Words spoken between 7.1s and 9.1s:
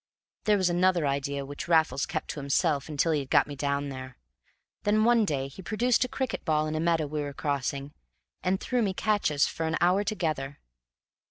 were crossing, and threw me